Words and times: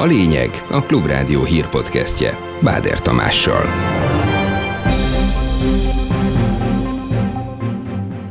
A 0.00 0.04
lényeg 0.04 0.50
a 0.70 0.82
Klubrádió 0.82 1.44
hírpodcastje 1.44 2.38
Báder 2.60 3.00
Tamással. 3.00 3.64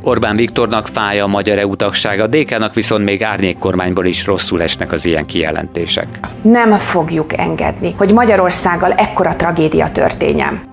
Orbán 0.02 0.36
Viktornak 0.36 0.86
fáj 0.86 1.20
a 1.20 1.26
magyar 1.26 1.58
EU 1.58 1.76
tagsága, 1.76 2.26
DK-nak 2.26 2.74
viszont 2.74 3.04
még 3.04 3.22
árnyékkormányból 3.22 4.06
is 4.06 4.26
rosszul 4.26 4.62
esnek 4.62 4.92
az 4.92 5.04
ilyen 5.04 5.26
kijelentések. 5.26 6.20
Nem 6.42 6.72
fogjuk 6.72 7.38
engedni, 7.38 7.94
hogy 7.96 8.12
Magyarországgal 8.12 8.92
ekkora 8.92 9.36
tragédia 9.36 9.88
történjen. 9.88 10.69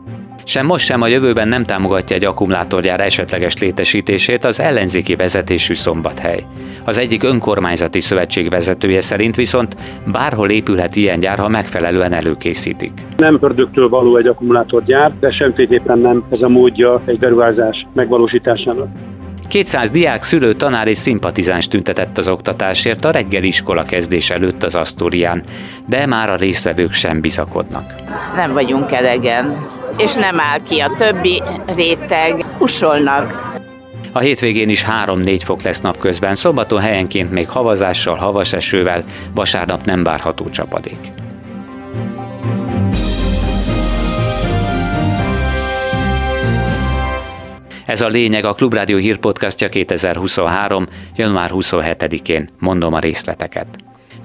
Sem 0.47 0.65
most, 0.65 0.85
sem 0.85 1.01
a 1.01 1.07
jövőben 1.07 1.47
nem 1.47 1.63
támogatja 1.63 2.15
egy 2.15 2.25
akkumulátorgyár 2.25 2.99
esetleges 2.99 3.57
létesítését 3.57 4.43
az 4.43 4.59
ellenzéki 4.59 5.15
vezetésű 5.15 5.73
szombathely. 5.73 6.43
Az 6.83 6.97
egyik 6.97 7.23
önkormányzati 7.23 7.99
szövetség 7.99 8.49
vezetője 8.49 9.01
szerint 9.01 9.35
viszont 9.35 9.75
bárhol 10.11 10.49
épülhet 10.49 10.95
ilyen 10.95 11.19
gyár, 11.19 11.37
ha 11.37 11.47
megfelelően 11.47 12.13
előkészítik. 12.13 12.91
Nem 13.17 13.37
ördögtől 13.41 13.89
való 13.89 14.17
egy 14.17 14.27
akkumulátorgyár, 14.27 15.11
de 15.19 15.31
semféleképpen 15.31 15.99
nem 15.99 16.23
ez 16.29 16.41
a 16.41 16.47
módja 16.47 17.01
egy 17.05 17.19
beruházás 17.19 17.87
megvalósításának. 17.93 18.87
200 19.47 19.89
diák, 19.89 20.23
szülő, 20.23 20.53
tanár 20.53 20.87
és 20.87 20.97
szimpatizáns 20.97 21.67
tüntetett 21.67 22.17
az 22.17 22.27
oktatásért 22.27 23.05
a 23.05 23.11
reggeli 23.11 23.47
iskola 23.47 23.83
kezdés 23.83 24.29
előtt 24.29 24.63
az 24.63 24.75
Asztórián, 24.75 25.43
de 25.85 26.05
már 26.05 26.29
a 26.29 26.35
résztvevők 26.35 26.91
sem 26.91 27.21
bizakodnak. 27.21 27.93
Nem 28.35 28.53
vagyunk 28.53 28.91
elegen, 28.91 29.67
és 29.97 30.13
nem 30.13 30.39
áll 30.39 30.59
ki 30.67 30.79
a 30.79 30.91
többi 30.97 31.43
réteg, 31.75 32.45
kusolnak. 32.57 33.55
A 34.11 34.19
hétvégén 34.19 34.69
is 34.69 34.85
3-4 35.05 35.41
fok 35.43 35.61
lesz 35.61 35.81
napközben, 35.81 36.35
szombaton 36.35 36.79
helyenként 36.79 37.31
még 37.31 37.49
havazással, 37.49 38.15
havas 38.15 38.53
esővel, 38.53 39.03
vasárnap 39.35 39.85
nem 39.85 40.03
várható 40.03 40.49
csapadék. 40.49 40.99
Ez 47.85 48.01
a 48.01 48.07
lényeg 48.07 48.45
a 48.45 48.53
Klubrádió 48.53 48.97
hírpodcastja 48.97 49.69
2023. 49.69 50.85
január 51.15 51.49
27-én. 51.53 52.47
Mondom 52.59 52.93
a 52.93 52.99
részleteket. 52.99 53.67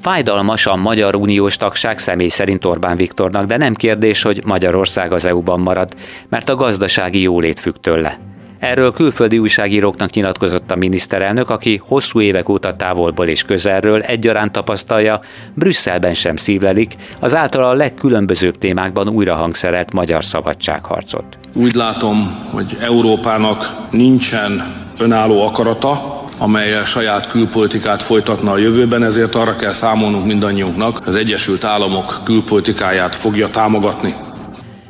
Fájdalmas 0.02 0.66
a 0.66 0.76
Magyar 0.76 1.14
Uniós 1.14 1.56
tagság 1.56 1.98
személy 1.98 2.28
szerint 2.28 2.64
Orbán 2.64 2.96
Viktornak, 2.96 3.46
de 3.46 3.56
nem 3.56 3.74
kérdés, 3.74 4.22
hogy 4.22 4.42
Magyarország 4.44 5.12
az 5.12 5.24
EU-ban 5.24 5.60
marad, 5.60 5.92
mert 6.28 6.48
a 6.48 6.54
gazdasági 6.54 7.20
jólét 7.20 7.60
függ 7.60 7.74
tőle. 7.80 8.18
Erről 8.58 8.92
külföldi 8.92 9.38
újságíróknak 9.38 10.10
nyilatkozott 10.10 10.70
a 10.70 10.76
miniszterelnök, 10.76 11.50
aki 11.50 11.80
hosszú 11.84 12.20
évek 12.20 12.48
óta 12.48 12.74
távolból 12.74 13.26
és 13.26 13.42
közelről 13.42 14.00
egyaránt 14.00 14.52
tapasztalja, 14.52 15.20
Brüsszelben 15.54 16.14
sem 16.14 16.36
szívlelik, 16.36 16.94
az 17.20 17.34
által 17.34 17.64
a 17.64 17.72
legkülönbözőbb 17.72 18.58
témákban 18.58 19.08
újra 19.08 19.34
hangszerelt 19.34 19.92
magyar 19.92 20.24
szabadságharcot. 20.24 21.38
Úgy 21.52 21.74
látom, 21.74 22.46
hogy 22.50 22.76
Európának 22.80 23.86
nincsen 23.90 24.74
önálló 24.98 25.46
akarata, 25.46 26.21
amelyel 26.38 26.84
saját 26.84 27.30
külpolitikát 27.30 28.02
folytatna 28.02 28.50
a 28.50 28.58
jövőben, 28.58 29.02
ezért 29.02 29.34
arra 29.34 29.56
kell 29.56 29.72
számolnunk 29.72 30.26
mindannyiunknak, 30.26 31.06
az 31.06 31.14
Egyesült 31.14 31.64
Államok 31.64 32.20
külpolitikáját 32.24 33.16
fogja 33.16 33.48
támogatni. 33.48 34.14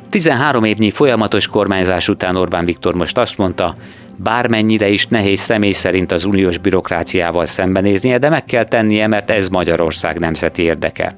13 0.09 0.63
évnyi 0.63 0.91
folyamatos 0.91 1.47
kormányzás 1.47 2.07
után 2.07 2.35
Orbán 2.35 2.65
Viktor 2.65 2.93
most 2.93 3.17
azt 3.17 3.37
mondta, 3.37 3.75
bármennyire 4.15 4.89
is 4.89 5.07
nehéz 5.07 5.39
személy 5.39 5.71
szerint 5.71 6.11
az 6.11 6.25
uniós 6.25 6.57
bürokráciával 6.57 7.45
szembenéznie, 7.45 8.17
de 8.17 8.29
meg 8.29 8.45
kell 8.45 8.63
tennie, 8.63 9.07
mert 9.07 9.29
ez 9.29 9.47
Magyarország 9.47 10.19
nemzeti 10.19 10.61
érdeke. 10.61 11.17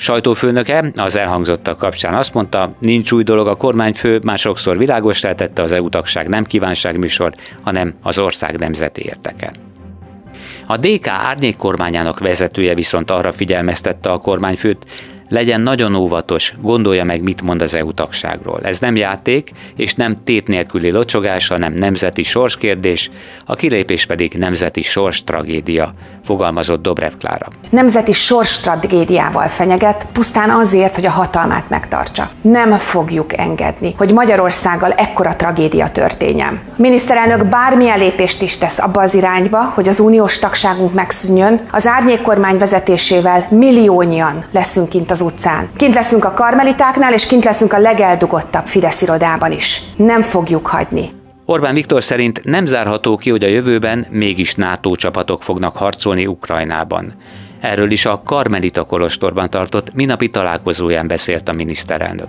Sajtófőnöke 0.00 0.90
az 0.96 1.16
elhangzottak 1.16 1.78
kapcsán 1.78 2.14
azt 2.14 2.34
mondta, 2.34 2.74
nincs 2.78 3.12
új 3.12 3.22
dolog 3.22 3.46
a 3.46 3.54
kormányfő, 3.54 4.20
már 4.24 4.38
sokszor 4.38 4.78
világos 4.78 5.20
tette 5.20 5.62
az 5.62 5.72
EU 5.72 5.88
tagság 5.88 6.28
nem 6.28 6.44
kívánságműsor, 6.44 7.34
hanem 7.62 7.94
az 8.02 8.18
ország 8.18 8.58
nemzeti 8.58 9.02
érdeke. 9.04 9.52
A 10.66 10.76
DK 10.76 11.06
árnyék 11.06 11.56
kormányának 11.56 12.18
vezetője 12.18 12.74
viszont 12.74 13.10
arra 13.10 13.32
figyelmeztette 13.32 14.10
a 14.10 14.18
kormányfőt, 14.18 14.84
legyen 15.28 15.60
nagyon 15.60 15.94
óvatos, 15.94 16.54
gondolja 16.60 17.04
meg, 17.04 17.22
mit 17.22 17.42
mond 17.42 17.62
az 17.62 17.74
EU 17.74 17.92
tagságról. 17.92 18.60
Ez 18.62 18.80
nem 18.80 18.96
játék, 18.96 19.50
és 19.76 19.94
nem 19.94 20.16
tét 20.24 20.48
nélküli 20.48 20.90
locsogás, 20.90 21.48
hanem 21.48 21.72
nemzeti 21.72 22.22
sorskérdés, 22.22 23.10
a 23.46 23.54
kilépés 23.54 24.06
pedig 24.06 24.32
nemzeti 24.32 24.82
sors 24.82 25.24
tragédia, 25.24 25.92
fogalmazott 26.24 26.82
Dobrev 26.82 27.12
Klára. 27.18 27.46
Nemzeti 27.70 28.12
sors 28.12 28.60
tragédiával 28.60 29.48
fenyeget, 29.48 30.06
pusztán 30.12 30.50
azért, 30.50 30.94
hogy 30.94 31.06
a 31.06 31.10
hatalmát 31.10 31.68
megtartsa. 31.68 32.30
Nem 32.40 32.72
fogjuk 32.72 33.38
engedni, 33.38 33.94
hogy 33.96 34.12
Magyarországgal 34.12 34.92
ekkora 34.92 35.36
tragédia 35.36 35.88
történjen. 35.88 36.60
Miniszterelnök 36.76 37.46
bármilyen 37.46 37.98
lépést 37.98 38.42
is 38.42 38.58
tesz 38.58 38.78
abba 38.78 39.00
az 39.00 39.14
irányba, 39.14 39.72
hogy 39.74 39.88
az 39.88 40.00
uniós 40.00 40.38
tagságunk 40.38 40.92
megszűnjön, 40.92 41.60
az 41.70 41.86
árnyék 41.86 42.22
kormány 42.22 42.58
vezetésével 42.58 43.46
milliónyian 43.50 44.44
leszünk 44.50 44.88
kint 44.88 45.10
az 45.10 45.17
az 45.20 45.32
utcán. 45.32 45.68
Kint 45.76 45.94
leszünk 45.94 46.24
a 46.24 46.32
karmelitáknál, 46.32 47.12
és 47.12 47.26
kint 47.26 47.44
leszünk 47.44 47.72
a 47.72 47.78
legeldugottabb 47.78 48.66
Fidesz 48.66 49.02
irodában 49.02 49.52
is. 49.52 49.82
Nem 49.96 50.22
fogjuk 50.22 50.66
hagyni. 50.66 51.10
Orbán 51.44 51.74
Viktor 51.74 52.04
szerint 52.04 52.44
nem 52.44 52.66
zárható 52.66 53.16
ki, 53.16 53.30
hogy 53.30 53.44
a 53.44 53.48
jövőben 53.48 54.06
mégis 54.10 54.54
NATO 54.54 54.96
csapatok 54.96 55.42
fognak 55.42 55.76
harcolni 55.76 56.26
Ukrajnában. 56.26 57.14
Erről 57.60 57.90
is 57.90 58.06
a 58.06 58.22
Karmelita 58.24 58.84
Kolostorban 58.84 59.50
tartott 59.50 59.94
minapi 59.94 60.28
találkozóján 60.28 61.06
beszélt 61.06 61.48
a 61.48 61.52
miniszterelnök. 61.52 62.28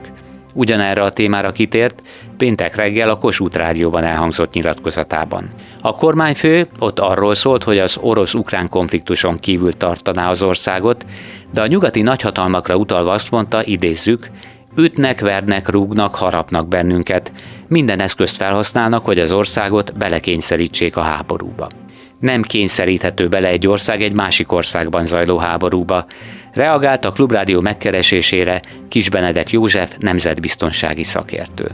Ugyanerre 0.54 1.02
a 1.02 1.10
témára 1.10 1.52
kitért 1.52 2.02
péntek 2.38 2.76
reggel 2.76 3.10
a 3.10 3.18
Kossuth 3.18 3.58
Rádióban 3.58 4.04
elhangzott 4.04 4.54
nyilatkozatában. 4.54 5.50
A 5.82 5.96
kormányfő 5.96 6.68
ott 6.80 7.00
arról 7.00 7.36
szólt, 7.36 7.64
hogy 7.64 7.78
az 7.78 7.98
orosz-ukrán 8.02 8.70
konfliktuson 8.70 9.40
kívül 9.40 9.74
tartaná 9.74 10.30
az 10.30 10.42
országot, 10.42 11.06
de 11.54 11.62
a 11.62 11.68
nyugati 11.68 12.02
nagyhatalmakra 12.02 12.76
utalva 12.76 13.12
azt 13.12 13.32
mondta, 13.32 13.64
idézzük, 13.64 14.30
ütnek, 14.76 15.20
vernek, 15.20 15.70
rúgnak, 15.70 16.16
harapnak 16.16 16.68
bennünket, 16.68 17.32
minden 17.68 18.00
eszközt 18.00 18.36
felhasználnak, 18.36 19.06
hogy 19.06 19.20
az 19.20 19.32
országot 19.32 19.98
belekényszerítsék 19.98 20.98
a 20.98 21.02
háborúba. 21.02 21.70
Nem 22.20 22.42
kényszeríthető 22.42 23.28
bele 23.28 23.48
egy 23.48 23.68
ország 23.68 24.02
egy 24.02 24.14
másik 24.14 24.52
országban 24.52 25.06
zajló 25.06 25.38
háborúba, 25.38 26.06
reagált 26.54 27.06
a 27.06 27.12
Klubrádió 27.12 27.62
megkeresésére 27.62 28.62
Kis 28.90 29.10
Benedek 29.10 29.50
József 29.50 29.96
nemzetbiztonsági 29.98 31.04
szakértő. 31.04 31.70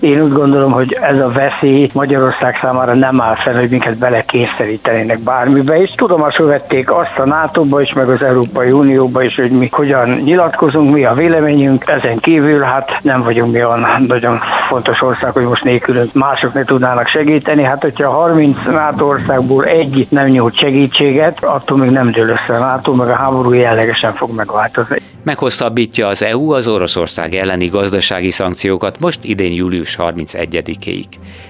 Én 0.00 0.22
úgy 0.22 0.32
gondolom, 0.32 0.72
hogy 0.72 0.92
ez 1.00 1.18
a 1.18 1.28
veszély 1.28 1.90
Magyarország 1.92 2.58
számára 2.60 2.94
nem 2.94 3.20
áll 3.20 3.34
fel, 3.34 3.54
hogy 3.54 3.68
minket 3.68 3.98
belekényszerítenének 3.98 5.18
bármibe, 5.18 5.80
és 5.80 5.90
tudomásul 5.90 6.46
vették 6.46 6.90
azt 6.90 7.18
a 7.18 7.26
nato 7.26 7.80
is, 7.80 7.92
meg 7.92 8.08
az 8.08 8.22
Európai 8.22 8.70
Unióba 8.70 9.22
is, 9.22 9.36
hogy 9.36 9.50
mi 9.50 9.68
hogyan 9.72 10.08
nyilatkozunk, 10.08 10.92
mi 10.92 11.04
a 11.04 11.14
véleményünk. 11.14 11.88
Ezen 11.88 12.18
kívül 12.18 12.60
hát 12.60 12.98
nem 13.02 13.22
vagyunk 13.22 13.52
mi 13.52 13.64
olyan 13.64 13.86
nagyon 14.06 14.38
fontos 14.68 15.02
ország, 15.02 15.32
hogy 15.32 15.44
most 15.44 15.64
nélkülünk 15.64 16.12
mások 16.12 16.52
ne 16.52 16.64
tudnának 16.64 17.06
segíteni. 17.06 17.62
Hát, 17.62 17.82
hogyha 17.82 18.10
30 18.10 18.58
NATO 18.64 19.06
országból 19.06 19.64
egy 19.64 20.06
nem 20.10 20.26
nyújt 20.26 20.54
segítséget, 20.54 21.44
attól 21.44 21.78
még 21.78 21.90
nem 21.90 22.10
dől 22.10 22.28
össze 22.28 22.54
a 22.56 22.58
NATO, 22.58 22.92
meg 22.92 23.08
a 23.08 23.14
háború 23.14 23.52
jellegesen 23.52 24.12
fog 24.12 24.34
megváltozni. 24.34 24.98
Meghosszabbítja 25.22 26.08
az 26.08 26.22
EU 26.22 26.52
az 26.52 26.68
Oroszország 26.68 27.34
elleni 27.34 27.66
gazdasági 27.66 28.30
szankciókat 28.30 29.00
most 29.00 29.24
idén 29.24 29.52
július 29.52 29.96
31-ig. 29.98 31.04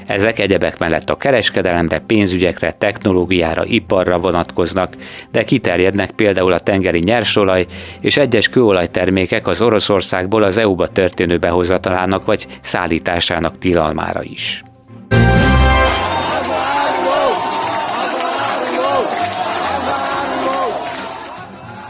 Ezek 0.07 0.39
egyebek 0.39 0.79
mellett 0.79 1.11
a 1.11 1.17
kereskedelemre, 1.17 1.99
pénzügyekre, 1.99 2.73
technológiára, 2.73 3.65
iparra 3.65 4.19
vonatkoznak, 4.19 4.93
de 5.33 5.45
kiterjednek 5.45 6.11
például 6.11 6.53
a 6.53 6.59
tengeri 6.59 6.99
nyersolaj 6.99 7.67
és 8.01 8.17
egyes 8.17 8.49
kőolajtermékek 8.49 9.47
az 9.47 9.61
Oroszországból 9.61 10.43
az 10.43 10.57
EU-ba 10.57 10.89
történő 10.89 11.39
behozatalának 11.39 12.25
vagy 12.25 12.47
szállításának 12.61 13.59
tilalmára 13.59 14.23
is. 14.23 14.63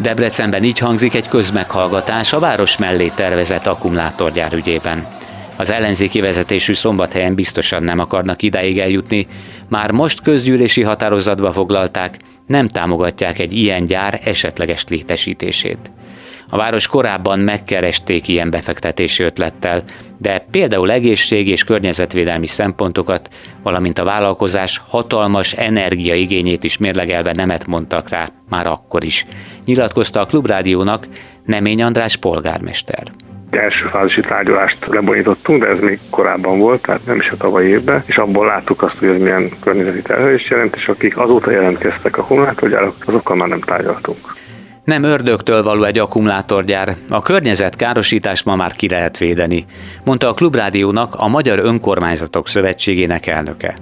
Debrecenben 0.01 0.65
így 0.65 0.79
hangzik 0.79 1.15
egy 1.15 1.29
közmeghallgatás 1.29 2.33
a 2.33 2.39
város 2.39 2.77
mellé 2.77 3.09
tervezett 3.09 3.67
akkumulátorgyár 3.67 4.53
ügyében. 4.53 5.07
Az 5.57 5.71
ellenzéki 5.71 6.21
vezetésű 6.21 6.73
szombathelyen 6.73 7.35
biztosan 7.35 7.83
nem 7.83 7.99
akarnak 7.99 8.43
idáig 8.43 8.79
eljutni, 8.79 9.27
már 9.69 9.91
most 9.91 10.23
közgyűlési 10.23 10.83
határozatba 10.83 11.53
foglalták, 11.53 12.19
nem 12.47 12.69
támogatják 12.69 13.39
egy 13.39 13.53
ilyen 13.53 13.85
gyár 13.85 14.21
esetleges 14.25 14.85
létesítését. 14.89 15.91
A 16.51 16.57
város 16.57 16.87
korábban 16.87 17.39
megkeresték 17.39 18.29
ilyen 18.29 18.51
befektetési 18.51 19.23
ötlettel, 19.23 19.83
de 20.19 20.47
például 20.51 20.91
egészség 20.91 21.49
és 21.49 21.65
környezetvédelmi 21.65 22.47
szempontokat, 22.47 23.29
valamint 23.63 23.99
a 23.99 24.05
vállalkozás 24.05 24.81
hatalmas 24.89 25.53
energiaigényét 25.53 26.65
is 26.65 26.79
mérlegelve 26.79 27.33
nemet 27.33 27.67
mondtak 27.67 28.09
rá 28.09 28.29
már 28.49 28.67
akkor 28.67 29.05
is, 29.05 29.27
nyilatkozta 29.65 30.21
a 30.21 30.27
Klubrádiónak 30.27 31.07
Nemény 31.45 31.83
András 31.83 32.17
polgármester 32.17 33.03
első 33.51 33.85
fázisi 33.85 34.21
tárgyalást 34.21 34.87
lebonyítottunk, 34.87 35.63
de 35.63 35.69
ez 35.69 35.81
még 35.81 35.99
korábban 36.11 36.59
volt, 36.59 36.83
tehát 36.83 37.07
nem 37.07 37.19
is 37.19 37.31
a 37.31 37.37
tavalyi 37.37 37.69
évben, 37.69 38.03
és 38.07 38.19
abból 38.19 38.47
láttuk 38.47 38.83
azt, 38.83 38.99
hogy 38.99 39.09
ez 39.09 39.21
milyen 39.21 39.51
környezeti 39.61 40.03
terhelést 40.03 40.51
jelent, 40.51 40.77
és 40.77 40.89
akik 40.89 41.19
azóta 41.19 41.51
jelentkeztek 41.51 42.19
a 42.19 42.21
akkumulátorgyárak, 42.21 42.95
azokkal 43.07 43.37
már 43.37 43.49
nem 43.49 43.61
tárgyaltunk. 43.61 44.19
Nem 44.89 45.03
ördögtől 45.03 45.63
való 45.63 45.83
egy 45.83 45.99
akkumulátorgyár, 45.99 46.97
a 47.09 47.23
környezet 47.23 47.77
károsítást 47.77 48.45
ma 48.45 48.57
már 48.57 48.73
ki 48.73 48.89
lehet 48.89 49.19
védeni, 49.19 49.65
mondta 50.05 50.29
a 50.29 50.35
Klubrádiónak 50.35 51.15
a 51.15 51.29
Magyar 51.29 51.59
Önkormányzatok 51.59 52.49
Szövetségének 52.49 53.27
elnöke. 53.27 53.79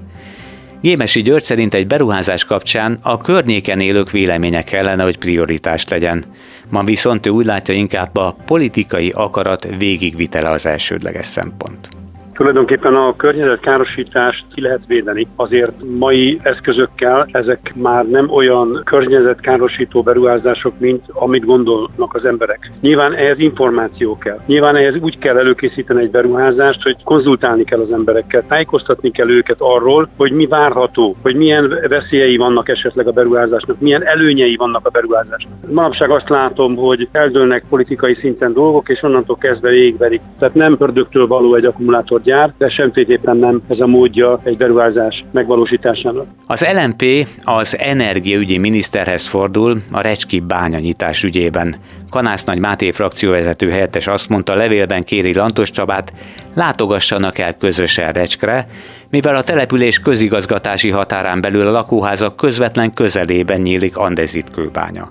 Gémesi 0.81 1.23
György 1.23 1.43
szerint 1.43 1.75
egy 1.75 1.87
beruházás 1.87 2.44
kapcsán 2.44 2.99
a 3.03 3.17
környéken 3.17 3.81
élők 3.81 4.11
véleménye 4.11 4.62
kellene, 4.62 5.03
hogy 5.03 5.19
prioritás 5.19 5.88
legyen. 5.88 6.25
Ma 6.70 6.85
viszont 6.85 7.26
ő 7.26 7.31
úgy 7.31 7.44
látja 7.44 7.75
inkább 7.75 8.17
a 8.17 8.37
politikai 8.47 9.11
akarat 9.14 9.69
végigvitele 9.79 10.49
az 10.49 10.67
elsődleges 10.67 11.26
szempont. 11.26 11.95
Tulajdonképpen 12.36 12.94
a 12.94 13.16
környezetkárosítást 13.16 14.44
ki 14.54 14.60
lehet 14.60 14.80
védeni. 14.86 15.26
Azért 15.36 15.72
mai 15.98 16.38
eszközökkel 16.42 17.28
ezek 17.32 17.72
már 17.74 18.06
nem 18.06 18.30
olyan 18.30 18.80
környezetkárosító 18.84 20.02
beruházások, 20.02 20.78
mint 20.78 21.04
amit 21.12 21.44
gondolnak 21.44 22.14
az 22.14 22.24
emberek. 22.24 22.70
Nyilván 22.80 23.14
ehhez 23.14 23.38
információ 23.38 24.18
kell. 24.18 24.38
Nyilván 24.46 24.76
ehhez 24.76 24.94
úgy 25.00 25.18
kell 25.18 25.38
előkészíteni 25.38 26.02
egy 26.02 26.10
beruházást, 26.10 26.82
hogy 26.82 26.96
konzultálni 27.04 27.64
kell 27.64 27.80
az 27.80 27.92
emberekkel, 27.92 28.44
tájékoztatni 28.48 29.10
kell 29.10 29.30
őket 29.30 29.56
arról, 29.58 30.08
hogy 30.16 30.32
mi 30.32 30.46
várható, 30.46 31.16
hogy 31.22 31.36
milyen 31.36 31.78
veszélyei 31.88 32.36
vannak 32.36 32.68
esetleg 32.68 33.06
a 33.06 33.12
beruházásnak, 33.12 33.80
milyen 33.80 34.06
előnyei 34.06 34.56
vannak 34.56 34.86
a 34.86 34.90
beruházásnak. 34.90 35.52
Manapság 35.70 36.10
azt 36.10 36.28
látom, 36.28 36.76
hogy 36.76 37.08
eldőlnek 37.12 37.64
politikai 37.68 38.14
szinten 38.14 38.52
dolgok, 38.52 38.88
és 38.88 39.02
onnantól 39.02 39.36
kezdve 39.36 39.68
végigverik. 39.68 40.20
Tehát 40.38 40.54
nem 40.54 40.76
ördögtől 40.78 41.26
való 41.26 41.54
egy 41.54 41.64
akkumulátor 41.64 42.24
gyár, 42.26 42.52
de 42.58 42.69
semféleképpen 42.69 43.37
nem 43.37 43.62
ez 43.69 43.78
a 43.78 43.87
módja 43.87 44.40
egy 44.44 44.56
beruházás 44.56 45.25
megvalósításának. 45.32 46.26
Az 46.46 46.67
LNP 46.75 47.05
az 47.44 47.78
energiaügyi 47.78 48.58
miniszterhez 48.58 49.26
fordul 49.26 49.76
a 49.93 50.00
Recski 50.00 50.40
bányanyítás 50.40 51.23
ügyében. 51.23 51.75
Kanász 52.11 52.44
Nagy 52.44 52.58
Máté 52.58 52.90
frakcióvezető 52.90 53.70
helyettes 53.70 54.06
azt 54.06 54.28
mondta, 54.28 54.55
levélben 54.55 55.05
kéri 55.05 55.34
Lantos 55.34 55.70
Csabát, 55.70 56.12
látogassanak 56.55 57.38
el 57.38 57.56
közösen 57.56 58.12
Recskre, 58.12 58.67
mivel 59.11 59.37
a 59.37 59.43
település 59.43 59.99
közigazgatási 59.99 60.90
határán 60.90 61.40
belül 61.40 61.67
a 61.67 61.70
lakóházak 61.70 62.37
közvetlen 62.37 62.93
közelében 62.93 63.61
nyílik 63.61 63.96
andezit 63.96 64.50
kőbánya. 64.50 65.08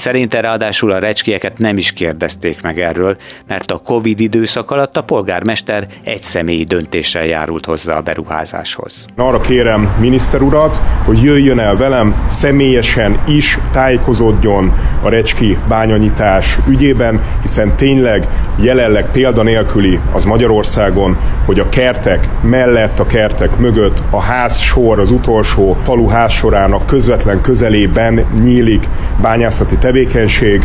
Szerinte 0.00 0.40
ráadásul 0.40 0.92
a 0.92 0.98
recskieket 0.98 1.58
nem 1.58 1.76
is 1.76 1.92
kérdezték 1.92 2.62
meg 2.62 2.80
erről, 2.80 3.16
mert 3.46 3.70
a 3.70 3.78
Covid 3.78 4.20
időszak 4.20 4.70
alatt 4.70 4.96
a 4.96 5.02
polgármester 5.02 5.86
egy 6.04 6.22
személyi 6.22 6.64
döntéssel 6.64 7.24
járult 7.24 7.64
hozzá 7.64 7.96
a 7.96 8.00
beruházáshoz. 8.00 9.04
Arra 9.16 9.40
kérem 9.40 9.96
miniszter 9.98 10.42
urat, 10.42 10.80
hogy 11.04 11.22
jöjjön 11.22 11.58
el 11.58 11.76
velem, 11.76 12.26
személyesen 12.28 13.20
is 13.28 13.58
tájékozódjon 13.72 14.72
a 15.02 15.08
recski 15.08 15.58
bányanyítás 15.68 16.58
ügyében, 16.68 17.22
hiszen 17.42 17.76
tényleg 17.76 18.28
jelenleg 18.56 19.10
példanélküli 19.12 20.00
az 20.12 20.24
Magyarországon, 20.24 21.16
hogy 21.44 21.58
a 21.58 21.68
kertek 21.68 22.28
mellett, 22.42 22.98
a 22.98 23.06
kertek 23.06 23.58
mögött 23.58 24.02
a 24.10 24.20
ház 24.20 24.58
sor, 24.58 24.98
az 24.98 25.10
utolsó 25.10 25.76
falu 25.84 26.06
házsorának 26.06 26.86
közvetlen 26.86 27.40
közelében 27.40 28.26
nyílik 28.42 28.88
bányászati 29.20 29.76
tevékenység. 29.90 30.62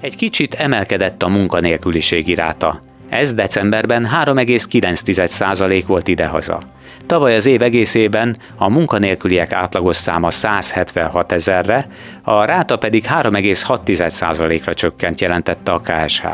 Egy 0.00 0.16
kicsit 0.16 0.54
emelkedett 0.54 1.22
a 1.22 1.28
munkanélküliségi 1.28 2.34
ráta. 2.34 2.82
Ez 3.08 3.34
decemberben 3.34 4.08
3,9% 4.24 5.82
volt 5.86 6.08
idehaza. 6.08 6.62
Tavaly 7.06 7.36
az 7.36 7.46
év 7.46 7.62
egészében 7.62 8.36
a 8.56 8.68
munkanélküliek 8.68 9.52
átlagos 9.52 9.96
száma 9.96 10.30
176 10.30 11.32
ezerre, 11.32 11.88
a 12.22 12.44
ráta 12.44 12.76
pedig 12.76 13.04
3,6%-ra 13.08 14.74
csökkent, 14.74 15.20
jelentette 15.20 15.72
a 15.72 15.80
KSH. 15.80 16.24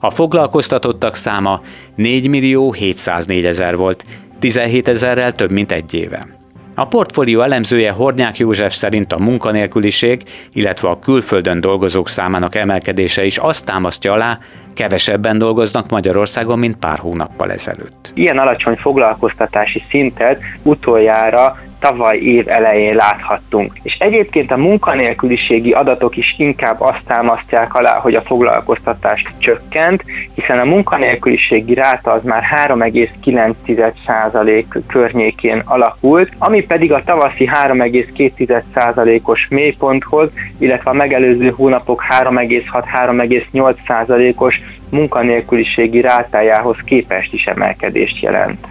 A 0.00 0.10
foglalkoztatottak 0.10 1.14
száma 1.14 1.60
4 1.94 2.28
millió 2.28 2.72
704 2.72 3.44
ezer 3.44 3.76
volt, 3.76 4.04
17 4.38 4.88
ezerrel 4.88 5.32
több 5.32 5.50
mint 5.50 5.72
egy 5.72 5.94
éve. 5.94 6.39
A 6.80 6.86
portfólió 6.86 7.40
elemzője 7.40 7.90
Hornyák 7.90 8.36
József 8.36 8.74
szerint 8.74 9.12
a 9.12 9.18
munkanélküliség, 9.18 10.22
illetve 10.52 10.88
a 10.88 10.98
külföldön 10.98 11.60
dolgozók 11.60 12.08
számának 12.08 12.54
emelkedése 12.54 13.24
is 13.24 13.38
azt 13.38 13.64
támasztja 13.64 14.12
alá, 14.12 14.38
kevesebben 14.74 15.38
dolgoznak 15.38 15.90
Magyarországon, 15.90 16.58
mint 16.58 16.76
pár 16.76 16.98
hónappal 16.98 17.52
ezelőtt. 17.52 18.12
Ilyen 18.14 18.38
alacsony 18.38 18.76
foglalkoztatási 18.76 19.82
szintet 19.90 20.40
utoljára 20.62 21.56
tavaly 21.80 22.18
év 22.18 22.48
elején 22.48 22.94
láthattunk. 22.94 23.72
És 23.82 23.96
egyébként 23.98 24.50
a 24.50 24.56
munkanélküliségi 24.56 25.72
adatok 25.72 26.16
is 26.16 26.34
inkább 26.38 26.80
azt 26.80 27.02
támasztják 27.06 27.74
alá, 27.74 27.98
hogy 27.98 28.14
a 28.14 28.22
foglalkoztatás 28.22 29.24
csökkent, 29.38 30.04
hiszen 30.34 30.58
a 30.58 30.64
munkanélküliségi 30.64 31.74
ráta 31.74 32.12
az 32.12 32.22
már 32.22 32.42
3,9% 32.66 34.64
környékén 34.86 35.62
alakult, 35.64 36.32
ami 36.38 36.66
pedig 36.66 36.92
a 36.92 37.02
tavaszi 37.04 37.50
3,2%-os 37.64 39.48
mélyponthoz, 39.48 40.30
illetve 40.58 40.90
a 40.90 40.94
megelőző 40.94 41.50
hónapok 41.50 42.04
3,6-3,8%-os 42.22 44.60
munkanélküliségi 44.90 46.00
rátájához 46.00 46.76
képest 46.84 47.32
is 47.32 47.44
emelkedést 47.44 48.22
jelent. 48.22 48.66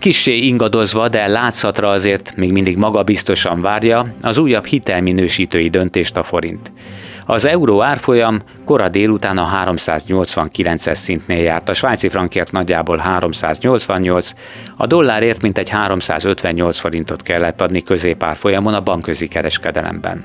Kissé 0.00 0.36
ingadozva, 0.36 1.08
de 1.08 1.26
látszatra 1.26 1.88
azért 1.88 2.36
még 2.36 2.52
mindig 2.52 2.76
magabiztosan 2.76 3.60
várja 3.60 4.14
az 4.20 4.38
újabb 4.38 4.64
hitelminősítői 4.64 5.68
döntést 5.68 6.16
a 6.16 6.22
forint. 6.22 6.72
Az 7.26 7.46
euró 7.46 7.82
árfolyam 7.82 8.40
kora 8.64 8.88
délután 8.88 9.38
a 9.38 9.64
389-es 9.64 10.94
szintnél 10.94 11.42
járt, 11.42 11.68
a 11.68 11.74
svájci 11.74 12.08
frankért 12.08 12.52
nagyjából 12.52 12.96
388, 12.96 14.32
a 14.76 14.86
dollárért 14.86 15.42
mintegy 15.42 15.68
358 15.68 16.78
forintot 16.78 17.22
kellett 17.22 17.60
adni 17.60 17.82
középárfolyamon 17.82 18.74
a 18.74 18.80
bankközi 18.80 19.28
kereskedelemben. 19.28 20.24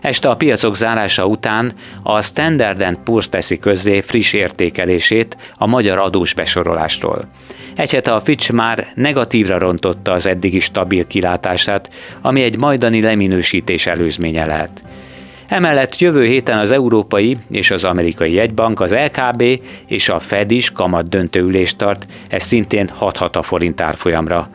Este 0.00 0.28
a 0.28 0.36
piacok 0.36 0.76
zárása 0.76 1.26
után 1.26 1.72
a 2.02 2.22
Standard 2.22 2.98
Poor's 3.04 3.26
teszi 3.26 3.58
közzé 3.58 4.00
friss 4.00 4.32
értékelését 4.32 5.36
a 5.56 5.66
magyar 5.66 5.98
adós 5.98 6.34
besorolásról. 6.34 7.28
Egy 7.76 7.92
hete 7.92 8.14
a 8.14 8.20
Fitch 8.20 8.52
már 8.52 8.86
negatívra 8.94 9.58
rontotta 9.58 10.12
az 10.12 10.26
eddigi 10.26 10.60
stabil 10.60 11.06
kilátását, 11.06 11.92
ami 12.20 12.42
egy 12.42 12.58
majdani 12.58 13.00
leminősítés 13.00 13.86
előzménye 13.86 14.46
lehet. 14.46 14.82
Emellett 15.48 15.98
jövő 15.98 16.24
héten 16.24 16.58
az 16.58 16.70
Európai 16.70 17.38
és 17.50 17.70
az 17.70 17.84
Amerikai 17.84 18.32
Jegybank, 18.32 18.80
az 18.80 18.94
LKB 18.94 19.42
és 19.86 20.08
a 20.08 20.20
Fed 20.20 20.50
is 20.50 20.70
kamat 20.70 21.08
döntőülést 21.08 21.76
tart, 21.76 22.06
ez 22.28 22.42
szintén 22.42 22.88
hathat 22.88 23.36
a 23.36 23.42
forint 23.42 23.80
árfolyamra. 23.80 24.50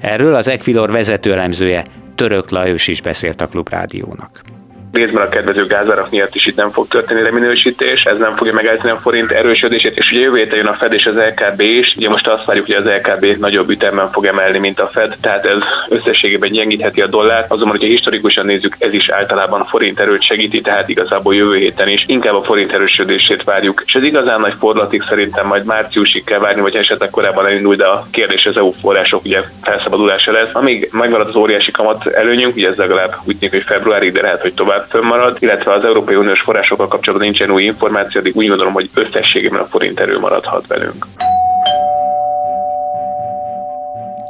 Erről 0.00 0.34
az 0.34 0.48
Equilor 0.48 0.90
vezetőelemzője 0.90 1.84
Török 2.14 2.50
Lajos 2.50 2.88
is 2.88 3.00
beszélt 3.00 3.40
a 3.40 3.46
Klubrádiónak 3.46 4.61
részben 4.92 5.26
a 5.26 5.28
kedvező 5.28 5.66
gázárak 5.66 6.10
miatt 6.10 6.34
is 6.34 6.46
itt 6.46 6.56
nem 6.56 6.70
fog 6.70 6.88
történni 6.88 7.22
reminősítés, 7.22 8.04
ez 8.04 8.18
nem 8.18 8.36
fogja 8.36 8.52
megállítani 8.52 8.90
a 8.90 8.96
forint 8.96 9.30
erősödését, 9.30 9.96
és 9.96 10.10
ugye 10.10 10.20
jövő 10.20 10.36
héten 10.36 10.56
jön 10.56 10.66
a 10.66 10.72
Fed 10.72 10.92
és 10.92 11.06
az 11.06 11.16
LKB 11.16 11.60
is, 11.60 11.94
ugye 11.96 12.08
most 12.08 12.28
azt 12.28 12.44
várjuk, 12.44 12.66
hogy 12.66 12.74
az 12.74 12.86
LKB 12.86 13.38
nagyobb 13.38 13.70
ütemben 13.70 14.10
fog 14.10 14.24
emelni, 14.24 14.58
mint 14.58 14.80
a 14.80 14.86
Fed, 14.86 15.16
tehát 15.20 15.44
ez 15.44 15.58
összességében 15.88 16.50
gyengítheti 16.50 17.00
a 17.00 17.06
dollárt, 17.06 17.50
azonban, 17.52 17.70
hogyha 17.70 17.86
historikusan 17.86 18.46
nézzük, 18.46 18.76
ez 18.78 18.92
is 18.92 19.08
általában 19.08 19.64
forint 19.64 20.00
erőt 20.00 20.22
segíti, 20.22 20.60
tehát 20.60 20.88
igazából 20.88 21.34
jövő 21.34 21.56
héten 21.56 21.88
is 21.88 22.04
inkább 22.06 22.34
a 22.34 22.42
forint 22.42 22.72
erősödését 22.72 23.44
várjuk. 23.44 23.82
És 23.86 23.94
ez 23.94 24.02
igazán 24.02 24.40
nagy 24.40 24.54
fordulatig 24.58 25.02
szerintem 25.08 25.46
majd 25.46 25.64
márciusig 25.64 26.24
kell 26.24 26.38
várni, 26.38 26.60
vagy 26.60 26.76
esetleg 26.76 27.10
korábban 27.10 27.46
elindul, 27.46 27.74
de 27.74 27.86
a 27.86 28.06
kérdés 28.10 28.46
az 28.46 28.56
EU 28.56 28.72
források 28.80 29.24
ugye 29.24 29.42
felszabadulása 29.62 30.32
lesz. 30.32 30.50
Amíg 30.52 30.88
megmarad 30.92 31.28
az 31.28 31.36
óriási 31.36 31.70
kamat 31.70 32.06
előnyünk, 32.06 32.56
ugye 32.56 32.68
ez 32.68 32.76
legalább 32.76 33.14
úgy 33.24 33.38
tűnik, 33.38 33.54
hogy 33.54 33.62
februárig, 33.62 34.12
de 34.12 34.22
lehet, 34.22 34.40
hogy 34.40 34.54
tovább 34.54 34.81
fönnmarad, 34.88 35.36
illetve 35.40 35.72
az 35.72 35.84
Európai 35.84 36.14
Uniós 36.14 36.40
forrásokkal 36.40 36.88
kapcsolatban 36.88 37.28
nincsen 37.28 37.50
új 37.50 37.62
információ, 37.62 38.20
addig 38.20 38.36
úgy 38.36 38.48
gondolom, 38.48 38.72
hogy 38.72 38.90
összességében 38.94 39.60
a 39.60 39.64
forint 39.64 40.00
erő 40.00 40.18
maradhat 40.18 40.66
velünk. 40.66 41.06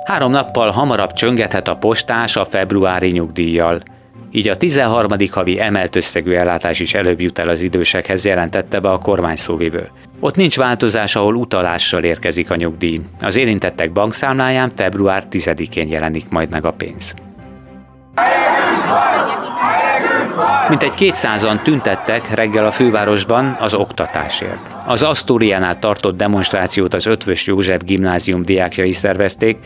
Három 0.04 0.30
nappal 0.30 0.70
hamarabb 0.70 1.12
csöngethet 1.12 1.68
a 1.68 1.76
postás 1.76 2.36
a 2.36 2.44
februári 2.44 3.10
nyugdíjjal. 3.10 3.80
Így 4.30 4.48
a 4.48 4.56
13. 4.56 5.10
havi 5.30 5.60
emelt 5.60 5.96
összegű 5.96 6.32
ellátás 6.32 6.80
is 6.80 6.94
előbb 6.94 7.20
jut 7.20 7.38
el 7.38 7.48
az 7.48 7.62
idősekhez, 7.62 8.24
jelentette 8.24 8.80
be 8.80 8.90
a 8.90 8.98
kormány 8.98 9.36
szóvivő. 9.36 9.90
Ott 10.20 10.36
nincs 10.36 10.56
változás, 10.56 11.16
ahol 11.16 11.34
utalással 11.34 12.02
érkezik 12.02 12.50
a 12.50 12.56
nyugdíj. 12.56 13.00
Az 13.20 13.36
érintettek 13.36 13.92
bankszámláján 13.92 14.72
február 14.76 15.22
10-én 15.30 15.88
jelenik 15.88 16.28
majd 16.28 16.50
meg 16.50 16.64
a 16.64 16.70
pénz. 16.70 17.14
Mintegy 20.68 20.94
kétszázan 20.94 21.62
tüntettek 21.62 22.34
reggel 22.34 22.66
a 22.66 22.72
fővárosban 22.72 23.56
az 23.60 23.74
oktatásért. 23.74 24.58
Az 24.86 25.02
Asztóriánál 25.02 25.78
tartott 25.78 26.16
demonstrációt 26.16 26.94
az 26.94 27.06
Ötvös 27.06 27.46
József 27.46 27.80
gimnázium 27.84 28.42
diákjai 28.42 28.92
szervezték, 28.92 29.58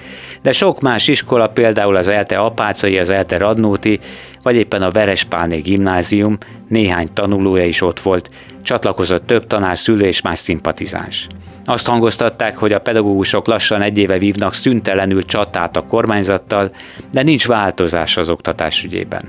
de 0.43 0.53
sok 0.53 0.81
más 0.81 1.09
iskola, 1.09 1.49
például 1.49 1.97
az 1.97 2.09
ELTE 2.09 2.39
Apácai, 2.39 2.99
az 2.99 3.11
ELTE 3.11 3.37
Radnóti, 3.37 3.99
vagy 4.43 4.55
éppen 4.55 4.83
a 4.83 4.91
Verespálné 4.91 5.59
gimnázium, 5.59 6.39
néhány 6.69 7.13
tanulója 7.13 7.65
is 7.65 7.83
ott 7.83 8.01
volt, 8.01 8.29
csatlakozott 8.63 9.27
több 9.27 9.47
tanár, 9.47 9.79
szülő 9.79 10.05
és 10.05 10.21
más 10.21 10.39
szimpatizáns. 10.39 11.27
Azt 11.65 11.87
hangoztatták, 11.87 12.57
hogy 12.57 12.73
a 12.73 12.81
pedagógusok 12.81 13.47
lassan 13.47 13.83
egy 13.83 13.99
éve 13.99 14.19
vívnak 14.19 14.55
szüntelenül 14.55 15.25
csatát 15.25 15.77
a 15.77 15.87
kormányzattal, 15.87 16.71
de 17.13 17.23
nincs 17.23 17.47
változás 17.47 18.17
az 18.17 18.29
oktatás 18.29 18.85
ügyében. 18.85 19.25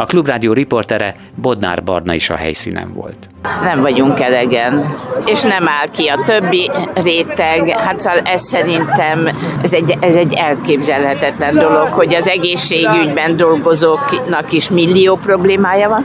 A 0.00 0.06
Klubrádió 0.06 0.52
riportere 0.52 1.14
Bodnár 1.34 1.82
Barna 1.82 2.14
is 2.14 2.30
a 2.30 2.36
helyszínen 2.36 2.92
volt. 2.92 3.28
Nem 3.62 3.80
vagyunk 3.80 4.20
elegen, 4.20 4.94
és 5.24 5.42
nem 5.42 5.68
áll 5.68 5.88
ki 5.92 6.06
a 6.06 6.22
többi 6.24 6.70
réteg. 6.94 7.68
Hát 7.68 8.00
szóval 8.00 8.20
ez 8.24 8.42
szerintem 8.42 9.28
ez 9.62 9.72
egy, 9.72 9.96
ez 10.00 10.14
egy 10.14 10.34
elképzelhetetlen 10.34 11.54
dolog, 11.54 11.86
hogy 11.86 12.14
az 12.14 12.28
egészségügyben 12.28 13.36
dolgozóknak 13.36 14.52
is 14.52 14.70
millió 14.70 15.16
problémája 15.16 15.88
van 15.88 16.04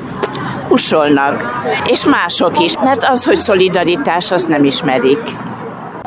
usolnak, 0.69 1.63
és 1.87 2.05
mások 2.05 2.59
is, 2.59 2.77
mert 2.83 3.03
az, 3.03 3.25
hogy 3.25 3.35
szolidaritás, 3.35 4.31
azt 4.31 4.47
nem 4.47 4.63
ismerik. 4.63 5.21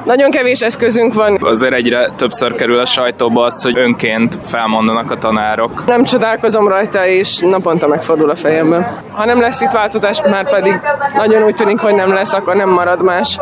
Nagyon 0.06 0.30
kevés 0.30 0.60
eszközünk 0.60 1.14
van. 1.14 1.38
Azért 1.40 1.72
egyre 1.72 2.08
többször 2.16 2.54
kerül 2.54 2.78
a 2.78 2.84
sajtóba 2.84 3.44
az, 3.44 3.62
hogy 3.62 3.78
önként 3.78 4.38
felmondanak 4.42 5.10
a 5.10 5.16
tanárok. 5.16 5.84
Nem 5.86 6.04
csodálkozom 6.04 6.68
rajta, 6.68 7.06
és 7.06 7.38
naponta 7.38 7.86
megfordul 7.86 8.30
a 8.30 8.34
fejemben. 8.34 8.86
Ha 9.10 9.24
nem 9.24 9.40
lesz 9.40 9.60
itt 9.60 9.70
változás, 9.70 10.22
már 10.30 10.50
pedig 10.50 10.80
nagyon 11.16 11.42
úgy 11.42 11.54
tűnik, 11.54 11.78
hogy 11.78 11.94
nem 11.94 12.12
lesz, 12.12 12.32
akkor 12.32 12.56
nem 12.56 12.68
marad 12.68 13.02
más. 13.02 13.38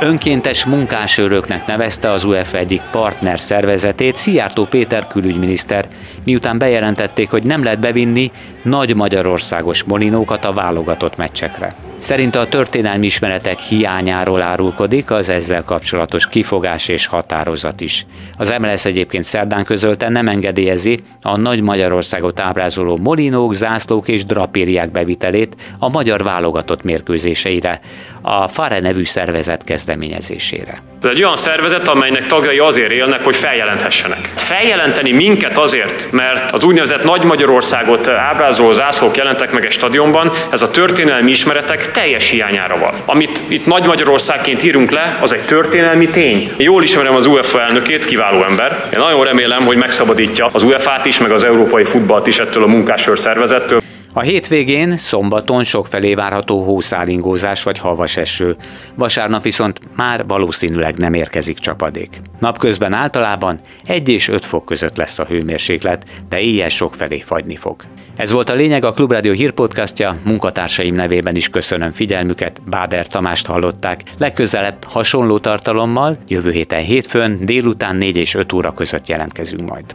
Önkéntes 0.00 0.64
munkásőröknek 0.64 1.66
nevezte 1.66 2.10
az 2.10 2.24
UEFA 2.24 2.56
egyik 2.56 2.82
partner 2.90 3.40
szervezetét 3.40 4.16
Szijjártó 4.16 4.64
Péter 4.64 5.06
külügyminiszter, 5.06 5.88
miután 6.24 6.58
bejelentették, 6.58 7.30
hogy 7.30 7.44
nem 7.44 7.62
lehet 7.62 7.80
bevinni 7.80 8.30
nagy 8.62 8.94
magyarországos 8.94 9.84
molinókat 9.84 10.44
a 10.44 10.52
válogatott 10.52 11.16
meccsekre. 11.16 11.85
Szerinte 11.98 12.38
a 12.38 12.48
történelmi 12.48 13.06
ismeretek 13.06 13.58
hiányáról 13.58 14.42
árulkodik 14.42 15.10
az 15.10 15.28
ezzel 15.28 15.64
kapcsolatos 15.64 16.28
kifogás 16.28 16.88
és 16.88 17.06
határozat 17.06 17.80
is. 17.80 18.06
Az 18.38 18.54
MLS 18.60 18.84
egyébként 18.84 19.24
szerdán 19.24 19.64
közölte 19.64 20.08
nem 20.08 20.28
engedélyezi 20.28 20.98
a 21.22 21.36
Nagy 21.36 21.60
Magyarországot 21.60 22.40
ábrázoló 22.40 22.96
molinók, 22.96 23.54
zászlók 23.54 24.08
és 24.08 24.24
drapériák 24.24 24.90
bevitelét 24.90 25.56
a 25.78 25.88
magyar 25.88 26.22
válogatott 26.22 26.82
mérkőzéseire, 26.82 27.80
a 28.20 28.48
FARE 28.48 28.80
nevű 28.80 29.04
szervezet 29.04 29.64
kezdeményezésére. 29.64 30.82
Ez 31.06 31.12
egy 31.12 31.24
olyan 31.24 31.36
szervezet, 31.36 31.88
amelynek 31.88 32.26
tagjai 32.26 32.58
azért 32.58 32.90
élnek, 32.90 33.24
hogy 33.24 33.36
feljelenthessenek. 33.36 34.32
Feljelenteni 34.34 35.12
minket 35.12 35.58
azért, 35.58 36.08
mert 36.10 36.52
az 36.52 36.64
úgynevezett 36.64 37.04
Nagy 37.04 37.22
Magyarországot 37.22 38.08
ábrázoló 38.08 38.72
zászlók 38.72 39.16
jelentek 39.16 39.52
meg 39.52 39.64
egy 39.64 39.72
stadionban, 39.72 40.32
ez 40.50 40.62
a 40.62 40.70
történelmi 40.70 41.30
ismeretek 41.30 41.90
teljes 41.90 42.30
hiányára 42.30 42.78
van. 42.78 42.94
Amit 43.04 43.40
itt 43.48 43.66
Nagy 43.66 43.84
Magyarországként 43.84 44.62
írunk 44.62 44.90
le, 44.90 45.18
az 45.20 45.32
egy 45.32 45.44
történelmi 45.44 46.08
tény. 46.08 46.38
Én 46.38 46.54
jól 46.56 46.82
ismerem 46.82 47.14
az 47.14 47.26
UEFA 47.26 47.60
elnökét, 47.60 48.04
kiváló 48.04 48.42
ember. 48.42 48.84
Én 48.92 48.98
nagyon 48.98 49.24
remélem, 49.24 49.64
hogy 49.64 49.76
megszabadítja 49.76 50.48
az 50.52 50.62
UEFA-t 50.62 51.06
is, 51.06 51.18
meg 51.18 51.30
az 51.30 51.44
európai 51.44 51.84
futballt 51.84 52.26
is 52.26 52.38
ettől 52.38 52.62
a 52.62 52.66
munkásőr 52.66 53.18
szervezettől. 53.18 53.80
A 54.16 54.20
hétvégén, 54.20 54.96
szombaton 54.96 55.64
sokfelé 55.64 56.14
várható 56.14 56.62
hószálingózás 56.62 57.62
vagy 57.62 57.78
havas 57.78 58.16
eső. 58.16 58.56
Vasárnap 58.94 59.42
viszont 59.42 59.80
már 59.96 60.26
valószínűleg 60.26 60.96
nem 60.96 61.14
érkezik 61.14 61.58
csapadék. 61.58 62.20
Napközben 62.40 62.92
általában 62.92 63.60
1 63.86 64.08
és 64.08 64.28
5 64.28 64.44
fok 64.44 64.64
között 64.64 64.96
lesz 64.96 65.18
a 65.18 65.24
hőmérséklet, 65.24 66.04
de 66.28 66.40
éjjel 66.40 66.68
sokfelé 66.68 67.20
fagyni 67.20 67.56
fog. 67.56 67.76
Ez 68.16 68.32
volt 68.32 68.50
a 68.50 68.54
lényeg 68.54 68.84
a 68.84 68.92
Klubrádió 68.92 69.32
hírpodcastja, 69.32 70.16
munkatársaim 70.24 70.94
nevében 70.94 71.36
is 71.36 71.48
köszönöm 71.48 71.90
figyelmüket, 71.90 72.60
Báder 72.70 73.06
Tamást 73.06 73.46
hallották. 73.46 74.00
Legközelebb 74.18 74.84
hasonló 74.84 75.38
tartalommal 75.38 76.18
jövő 76.26 76.50
héten 76.50 76.82
hétfőn 76.82 77.46
délután 77.46 77.96
4 77.96 78.16
és 78.16 78.34
5 78.34 78.52
óra 78.52 78.72
között 78.72 79.08
jelentkezünk 79.08 79.68
majd. 79.68 79.94